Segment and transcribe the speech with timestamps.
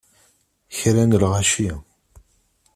[0.77, 1.69] Kra n lɣaci!